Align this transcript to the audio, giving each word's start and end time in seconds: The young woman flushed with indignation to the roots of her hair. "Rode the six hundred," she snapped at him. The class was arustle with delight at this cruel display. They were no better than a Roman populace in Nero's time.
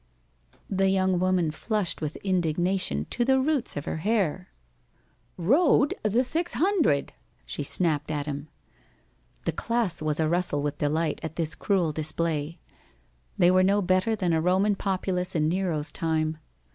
The 0.67 0.89
young 0.89 1.19
woman 1.19 1.51
flushed 1.51 2.01
with 2.01 2.15
indignation 2.23 3.05
to 3.11 3.23
the 3.23 3.39
roots 3.39 3.77
of 3.77 3.85
her 3.85 3.97
hair. 3.97 4.49
"Rode 5.37 5.93
the 6.01 6.23
six 6.23 6.53
hundred," 6.53 7.13
she 7.45 7.61
snapped 7.61 8.09
at 8.09 8.25
him. 8.25 8.47
The 9.45 9.51
class 9.51 10.01
was 10.01 10.19
arustle 10.19 10.63
with 10.63 10.79
delight 10.79 11.19
at 11.21 11.35
this 11.35 11.53
cruel 11.53 11.91
display. 11.91 12.57
They 13.37 13.51
were 13.51 13.61
no 13.61 13.79
better 13.79 14.15
than 14.15 14.33
a 14.33 14.41
Roman 14.41 14.73
populace 14.75 15.35
in 15.35 15.47
Nero's 15.47 15.91
time. 15.91 16.39